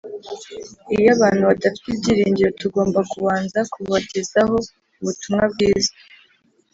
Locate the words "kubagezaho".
3.73-4.55